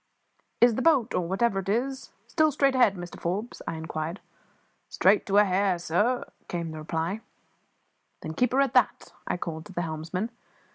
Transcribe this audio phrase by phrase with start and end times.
[0.61, 4.19] "Is the boat or whatever it is still straight ahead, Mr Forbes?" I inquired.
[4.89, 7.21] "Straight to a hair, sir," came the reply.
[8.23, 10.31] "Then keep her at that," I called to the helmsman.